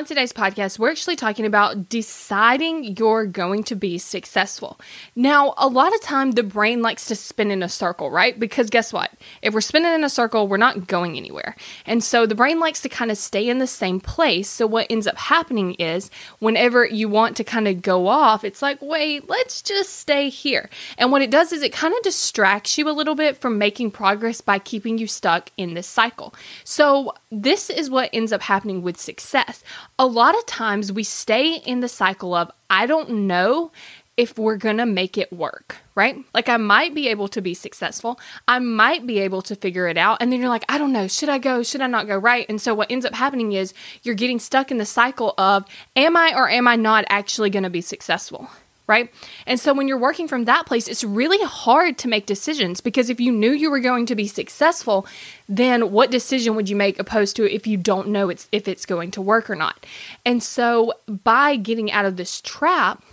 On 0.00 0.06
today's 0.06 0.32
podcast, 0.32 0.78
we're 0.78 0.90
actually 0.90 1.16
talking 1.16 1.44
about 1.44 1.90
deciding 1.90 2.96
you're 2.96 3.26
going 3.26 3.62
to 3.64 3.76
be 3.76 3.98
successful. 3.98 4.80
Now, 5.14 5.52
a 5.58 5.68
lot 5.68 5.94
of 5.94 6.00
time 6.00 6.30
the 6.30 6.42
brain 6.42 6.80
likes 6.80 7.04
to 7.08 7.14
spin 7.14 7.50
in 7.50 7.62
a 7.62 7.68
circle, 7.68 8.10
right? 8.10 8.40
Because 8.40 8.70
guess 8.70 8.94
what? 8.94 9.10
If 9.42 9.52
we're 9.52 9.60
spinning 9.60 9.92
in 9.92 10.02
a 10.02 10.08
circle, 10.08 10.48
we're 10.48 10.56
not 10.56 10.86
going 10.86 11.18
anywhere. 11.18 11.54
And 11.84 12.02
so 12.02 12.24
the 12.24 12.34
brain 12.34 12.60
likes 12.60 12.80
to 12.80 12.88
kind 12.88 13.10
of 13.10 13.18
stay 13.18 13.46
in 13.46 13.58
the 13.58 13.66
same 13.66 14.00
place. 14.00 14.48
So 14.48 14.66
what 14.66 14.86
ends 14.88 15.06
up 15.06 15.18
happening 15.18 15.74
is 15.74 16.10
whenever 16.38 16.86
you 16.86 17.10
want 17.10 17.36
to 17.36 17.44
kind 17.44 17.68
of 17.68 17.82
go 17.82 18.06
off, 18.06 18.42
it's 18.42 18.62
like, 18.62 18.80
wait, 18.80 19.28
let's 19.28 19.60
just 19.60 19.96
stay 19.96 20.30
here. 20.30 20.70
And 20.96 21.12
what 21.12 21.20
it 21.20 21.30
does 21.30 21.52
is 21.52 21.60
it 21.60 21.74
kind 21.74 21.92
of 21.92 22.02
distracts 22.02 22.78
you 22.78 22.88
a 22.88 22.96
little 22.96 23.14
bit 23.14 23.36
from 23.36 23.58
making 23.58 23.90
progress 23.90 24.40
by 24.40 24.60
keeping 24.60 24.96
you 24.96 25.06
stuck 25.06 25.50
in 25.58 25.74
this 25.74 25.86
cycle. 25.86 26.34
So 26.64 27.12
this 27.30 27.68
is 27.68 27.90
what 27.90 28.08
ends 28.14 28.32
up 28.32 28.40
happening 28.40 28.80
with 28.80 28.98
success 28.98 29.62
a 29.98 30.06
lot 30.06 30.36
of 30.36 30.46
times 30.46 30.92
we 30.92 31.04
stay 31.04 31.56
in 31.56 31.80
the 31.80 31.88
cycle 31.88 32.34
of, 32.34 32.50
I 32.68 32.86
don't 32.86 33.26
know 33.26 33.72
if 34.16 34.38
we're 34.38 34.56
gonna 34.56 34.84
make 34.84 35.16
it 35.16 35.32
work, 35.32 35.76
right? 35.94 36.16
Like, 36.34 36.48
I 36.48 36.58
might 36.58 36.94
be 36.94 37.08
able 37.08 37.28
to 37.28 37.40
be 37.40 37.54
successful. 37.54 38.20
I 38.46 38.58
might 38.58 39.06
be 39.06 39.18
able 39.20 39.40
to 39.42 39.56
figure 39.56 39.88
it 39.88 39.96
out. 39.96 40.18
And 40.20 40.30
then 40.30 40.40
you're 40.40 40.50
like, 40.50 40.66
I 40.68 40.76
don't 40.76 40.92
know, 40.92 41.08
should 41.08 41.30
I 41.30 41.38
go? 41.38 41.62
Should 41.62 41.80
I 41.80 41.86
not 41.86 42.06
go? 42.06 42.18
Right. 42.18 42.44
And 42.48 42.60
so, 42.60 42.74
what 42.74 42.90
ends 42.90 43.06
up 43.06 43.14
happening 43.14 43.52
is 43.52 43.72
you're 44.02 44.14
getting 44.14 44.38
stuck 44.38 44.70
in 44.70 44.76
the 44.76 44.84
cycle 44.84 45.32
of, 45.38 45.64
am 45.96 46.16
I 46.16 46.34
or 46.36 46.50
am 46.50 46.68
I 46.68 46.76
not 46.76 47.06
actually 47.08 47.48
gonna 47.48 47.70
be 47.70 47.80
successful? 47.80 48.50
Right? 48.90 49.08
And 49.46 49.60
so 49.60 49.72
when 49.72 49.86
you're 49.86 49.96
working 49.96 50.26
from 50.26 50.46
that 50.46 50.66
place, 50.66 50.88
it's 50.88 51.04
really 51.04 51.42
hard 51.46 51.96
to 51.98 52.08
make 52.08 52.26
decisions 52.26 52.80
because 52.80 53.08
if 53.08 53.20
you 53.20 53.30
knew 53.30 53.52
you 53.52 53.70
were 53.70 53.78
going 53.78 54.04
to 54.06 54.16
be 54.16 54.26
successful, 54.26 55.06
then 55.48 55.92
what 55.92 56.10
decision 56.10 56.56
would 56.56 56.68
you 56.68 56.74
make 56.74 56.98
opposed 56.98 57.36
to 57.36 57.48
if 57.48 57.68
you 57.68 57.76
don't 57.76 58.08
know 58.08 58.28
it's 58.28 58.48
if 58.50 58.66
it's 58.66 58.84
going 58.84 59.12
to 59.12 59.22
work 59.22 59.48
or 59.48 59.54
not? 59.54 59.86
And 60.26 60.42
so 60.42 60.92
by 61.06 61.54
getting 61.54 61.92
out 61.92 62.04
of 62.04 62.16
this 62.16 62.40
trap, 62.40 63.04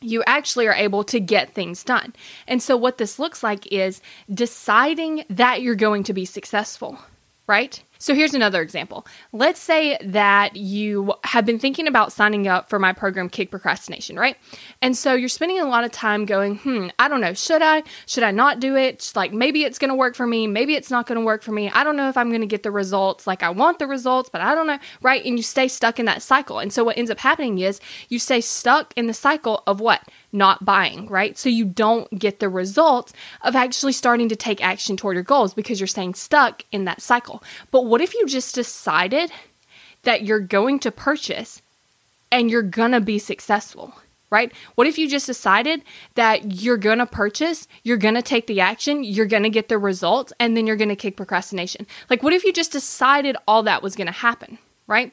you 0.00 0.24
actually 0.26 0.66
are 0.66 0.74
able 0.74 1.04
to 1.04 1.20
get 1.20 1.54
things 1.54 1.84
done. 1.84 2.12
And 2.48 2.60
so 2.60 2.76
what 2.76 2.98
this 2.98 3.20
looks 3.20 3.44
like 3.44 3.64
is 3.72 4.02
deciding 4.34 5.24
that 5.30 5.62
you're 5.62 5.76
going 5.76 6.02
to 6.02 6.12
be 6.12 6.24
successful, 6.24 6.98
right? 7.46 7.80
So 7.98 8.14
here's 8.14 8.34
another 8.34 8.62
example. 8.62 9.06
Let's 9.32 9.60
say 9.60 9.98
that 10.02 10.56
you 10.56 11.14
have 11.24 11.46
been 11.46 11.58
thinking 11.58 11.86
about 11.86 12.12
signing 12.12 12.46
up 12.46 12.68
for 12.68 12.78
my 12.78 12.92
program, 12.92 13.28
Kick 13.28 13.50
Procrastination, 13.50 14.18
right? 14.18 14.36
And 14.82 14.96
so 14.96 15.14
you're 15.14 15.28
spending 15.28 15.58
a 15.58 15.64
lot 15.64 15.84
of 15.84 15.92
time 15.92 16.26
going, 16.26 16.58
hmm, 16.58 16.88
I 16.98 17.08
don't 17.08 17.20
know, 17.20 17.34
should 17.34 17.62
I? 17.62 17.82
Should 18.06 18.22
I 18.22 18.30
not 18.30 18.60
do 18.60 18.76
it? 18.76 19.12
Like 19.14 19.32
maybe 19.32 19.64
it's 19.64 19.78
to 19.90 19.94
work 19.94 20.14
for 20.14 20.26
me. 20.26 20.46
Maybe 20.46 20.74
it's 20.74 20.90
not 20.90 21.06
to 21.18 21.24
work 21.24 21.42
for 21.42 21.52
me. 21.52 21.70
I 21.70 21.84
don't 21.84 21.96
know 21.96 22.08
if 22.08 22.16
I'm 22.16 22.30
to 22.40 22.46
get 22.46 22.62
the 22.62 22.70
results. 22.70 23.26
Like 23.26 23.42
I 23.42 23.50
want 23.50 23.78
the 23.78 23.86
results, 23.86 24.28
but 24.28 24.40
I 24.40 24.54
don't 24.54 24.66
know, 24.66 24.78
right? 25.02 25.24
And 25.24 25.36
you 25.36 25.42
stay 25.42 25.68
stuck 25.68 25.98
in 25.98 26.06
that 26.06 26.22
cycle. 26.22 26.58
And 26.58 26.72
so 26.72 26.84
what 26.84 26.98
ends 26.98 27.10
up 27.10 27.18
happening 27.18 27.58
is 27.58 27.80
you 28.08 28.18
stay 28.18 28.40
stuck 28.40 28.92
in 28.96 29.06
the 29.06 29.14
cycle 29.14 29.62
of 29.66 29.80
what? 29.80 30.02
not 30.36 30.64
buying, 30.64 31.06
right? 31.06 31.36
So 31.36 31.48
you 31.48 31.64
don't 31.64 32.10
get 32.16 32.40
the 32.40 32.48
results 32.48 33.12
of 33.42 33.56
actually 33.56 33.92
starting 33.92 34.28
to 34.28 34.36
take 34.36 34.62
action 34.62 34.96
toward 34.96 35.16
your 35.16 35.24
goals 35.24 35.54
because 35.54 35.80
you're 35.80 35.86
staying 35.86 36.14
stuck 36.14 36.62
in 36.70 36.84
that 36.84 37.00
cycle. 37.00 37.42
But 37.70 37.85
what 37.86 38.00
if 38.00 38.14
you 38.14 38.26
just 38.26 38.54
decided 38.54 39.30
that 40.02 40.24
you're 40.24 40.40
going 40.40 40.78
to 40.80 40.90
purchase 40.90 41.62
and 42.30 42.50
you're 42.50 42.62
to 42.92 43.00
be 43.00 43.18
successful? 43.18 43.94
Right? 44.28 44.52
What 44.74 44.88
if 44.88 44.98
you 44.98 45.08
just 45.08 45.26
decided 45.26 45.82
that 46.16 46.60
you're 46.60 46.76
to 46.98 47.06
purchase, 47.06 47.68
you're 47.84 47.96
to 48.14 48.22
take 48.22 48.48
the 48.48 48.60
action, 48.60 49.04
you're 49.04 49.24
to 49.44 49.50
get 49.50 49.68
the 49.68 49.78
results, 49.78 50.32
and 50.40 50.56
then 50.56 50.66
you're 50.66 50.74
to 50.88 50.96
kick 50.96 51.16
procrastination? 51.16 51.86
Like, 52.10 52.24
what 52.24 52.32
if 52.32 52.42
you 52.42 52.52
just 52.52 52.72
decided 52.72 53.36
all 53.46 53.62
that 53.62 53.84
was 53.84 53.94
to 54.06 54.12
happen? 54.12 54.58
Right? 54.88 55.12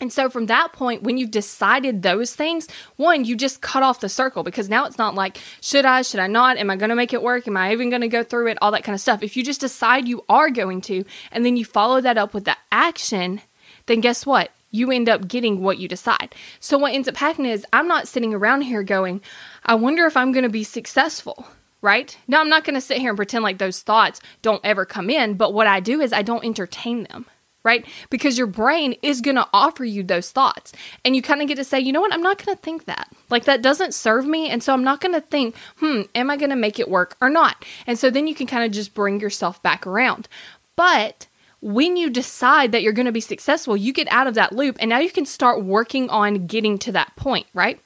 And 0.00 0.12
so 0.12 0.28
from 0.28 0.46
that 0.46 0.72
point, 0.72 1.04
when 1.04 1.18
you've 1.18 1.30
decided 1.30 2.02
those 2.02 2.34
things, 2.34 2.66
one, 2.96 3.24
you 3.24 3.36
just 3.36 3.60
cut 3.60 3.84
off 3.84 4.00
the 4.00 4.08
circle 4.08 4.42
because 4.42 4.68
now 4.68 4.86
it's 4.86 4.98
not 4.98 5.14
like, 5.14 5.38
should 5.60 5.84
I, 5.84 6.02
should 6.02 6.18
I 6.18 6.26
not? 6.26 6.56
Am 6.56 6.68
I 6.68 6.76
going 6.76 6.88
to 6.88 6.96
make 6.96 7.12
it 7.12 7.22
work? 7.22 7.46
Am 7.46 7.56
I 7.56 7.72
even 7.72 7.90
going 7.90 8.02
to 8.02 8.08
go 8.08 8.24
through 8.24 8.48
it? 8.48 8.58
All 8.60 8.72
that 8.72 8.82
kind 8.82 8.94
of 8.94 9.00
stuff. 9.00 9.22
If 9.22 9.36
you 9.36 9.44
just 9.44 9.60
decide 9.60 10.08
you 10.08 10.24
are 10.28 10.50
going 10.50 10.80
to, 10.82 11.04
and 11.30 11.46
then 11.46 11.56
you 11.56 11.64
follow 11.64 12.00
that 12.00 12.18
up 12.18 12.34
with 12.34 12.44
the 12.44 12.56
action, 12.72 13.40
then 13.86 14.00
guess 14.00 14.26
what? 14.26 14.50
You 14.72 14.90
end 14.90 15.08
up 15.08 15.28
getting 15.28 15.62
what 15.62 15.78
you 15.78 15.86
decide. 15.86 16.34
So 16.58 16.76
what 16.76 16.92
ends 16.92 17.06
up 17.06 17.16
happening 17.16 17.52
is 17.52 17.64
I'm 17.72 17.86
not 17.86 18.08
sitting 18.08 18.34
around 18.34 18.62
here 18.62 18.82
going, 18.82 19.20
I 19.64 19.76
wonder 19.76 20.06
if 20.06 20.16
I'm 20.16 20.32
going 20.32 20.42
to 20.42 20.48
be 20.48 20.64
successful 20.64 21.46
right? 21.80 22.16
Now, 22.26 22.40
I'm 22.40 22.48
not 22.48 22.64
going 22.64 22.76
to 22.76 22.80
sit 22.80 22.96
here 22.96 23.10
and 23.10 23.16
pretend 23.16 23.44
like 23.44 23.58
those 23.58 23.82
thoughts 23.82 24.18
don't 24.40 24.62
ever 24.64 24.86
come 24.86 25.10
in, 25.10 25.34
but 25.34 25.52
what 25.52 25.66
I 25.66 25.80
do 25.80 26.00
is 26.00 26.14
I 26.14 26.22
don't 26.22 26.42
entertain 26.42 27.02
them 27.02 27.26
right? 27.64 27.84
Because 28.10 28.38
your 28.38 28.46
brain 28.46 28.94
is 29.02 29.20
going 29.20 29.36
to 29.36 29.48
offer 29.52 29.84
you 29.84 30.02
those 30.02 30.30
thoughts. 30.30 30.72
And 31.04 31.16
you 31.16 31.22
kind 31.22 31.42
of 31.42 31.48
get 31.48 31.56
to 31.56 31.64
say, 31.64 31.80
you 31.80 31.92
know 31.92 32.00
what? 32.00 32.12
I'm 32.12 32.22
not 32.22 32.44
going 32.44 32.56
to 32.56 32.62
think 32.62 32.84
that. 32.84 33.10
Like 33.30 33.44
that 33.44 33.62
doesn't 33.62 33.94
serve 33.94 34.26
me. 34.26 34.50
And 34.50 34.62
so 34.62 34.72
I'm 34.72 34.84
not 34.84 35.00
going 35.00 35.14
to 35.14 35.20
think, 35.20 35.56
hmm, 35.78 36.02
am 36.14 36.30
I 36.30 36.36
going 36.36 36.50
to 36.50 36.56
make 36.56 36.78
it 36.78 36.90
work 36.90 37.16
or 37.20 37.30
not? 37.30 37.64
And 37.86 37.98
so 37.98 38.10
then 38.10 38.26
you 38.26 38.34
can 38.34 38.46
kind 38.46 38.64
of 38.64 38.70
just 38.70 38.94
bring 38.94 39.18
yourself 39.18 39.62
back 39.62 39.86
around. 39.86 40.28
But 40.76 41.26
when 41.60 41.96
you 41.96 42.10
decide 42.10 42.72
that 42.72 42.82
you're 42.82 42.92
going 42.92 43.06
to 43.06 43.12
be 43.12 43.20
successful, 43.20 43.74
you 43.74 43.92
get 43.92 44.06
out 44.10 44.26
of 44.26 44.34
that 44.34 44.52
loop 44.52 44.76
and 44.80 44.90
now 44.90 44.98
you 44.98 45.10
can 45.10 45.24
start 45.24 45.64
working 45.64 46.10
on 46.10 46.46
getting 46.46 46.76
to 46.78 46.92
that 46.92 47.16
point, 47.16 47.46
right? 47.54 47.80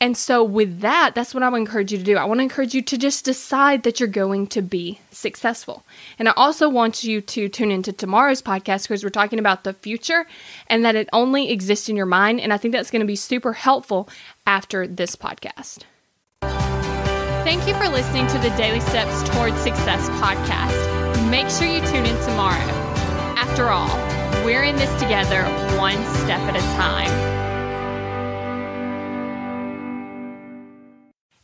And 0.00 0.16
so, 0.16 0.42
with 0.42 0.80
that, 0.80 1.14
that's 1.14 1.34
what 1.34 1.42
I 1.42 1.50
would 1.50 1.58
encourage 1.58 1.92
you 1.92 1.98
to 1.98 2.04
do. 2.04 2.16
I 2.16 2.24
want 2.24 2.38
to 2.38 2.42
encourage 2.42 2.74
you 2.74 2.80
to 2.80 2.96
just 2.96 3.22
decide 3.24 3.82
that 3.82 4.00
you're 4.00 4.08
going 4.08 4.46
to 4.48 4.62
be 4.62 4.98
successful. 5.10 5.84
And 6.18 6.26
I 6.26 6.32
also 6.36 6.70
want 6.70 7.04
you 7.04 7.20
to 7.20 7.50
tune 7.50 7.70
into 7.70 7.92
tomorrow's 7.92 8.40
podcast 8.40 8.84
because 8.84 9.04
we're 9.04 9.10
talking 9.10 9.38
about 9.38 9.64
the 9.64 9.74
future 9.74 10.26
and 10.68 10.86
that 10.86 10.96
it 10.96 11.10
only 11.12 11.50
exists 11.50 11.90
in 11.90 11.96
your 11.96 12.06
mind. 12.06 12.40
And 12.40 12.50
I 12.50 12.56
think 12.56 12.72
that's 12.72 12.90
going 12.90 13.00
to 13.00 13.06
be 13.06 13.16
super 13.16 13.52
helpful 13.52 14.08
after 14.46 14.86
this 14.86 15.16
podcast. 15.16 15.80
Thank 16.40 17.68
you 17.68 17.74
for 17.74 17.88
listening 17.88 18.26
to 18.28 18.38
the 18.38 18.50
Daily 18.56 18.80
Steps 18.80 19.28
Towards 19.30 19.60
Success 19.60 20.08
podcast. 20.20 21.30
Make 21.30 21.50
sure 21.50 21.66
you 21.66 21.80
tune 21.86 22.06
in 22.06 22.24
tomorrow. 22.24 22.56
After 23.36 23.68
all, 23.68 23.94
we're 24.46 24.62
in 24.62 24.76
this 24.76 24.92
together, 25.00 25.44
one 25.76 26.02
step 26.22 26.40
at 26.40 26.56
a 26.56 26.60
time. 26.76 27.39